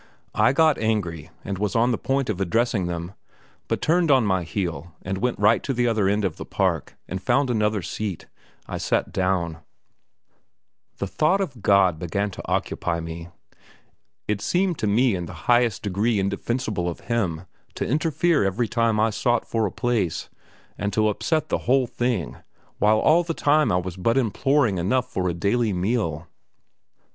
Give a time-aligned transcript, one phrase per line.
[0.33, 3.11] I got angry and was on the point of addressing them,
[3.67, 6.97] but turned on my heel and went right to the other end of the Park,
[7.07, 8.25] and found another seat.
[8.65, 9.59] I sat down.
[10.97, 13.27] The thought of God began to occupy me.
[14.27, 17.45] It seemed to me in the highest degree indefensible of Him
[17.75, 20.31] to interfere every time I sought for a place,
[20.79, 22.37] and to upset the whole thing,
[22.79, 26.27] while all the time I was but imploring enough for a daily meal.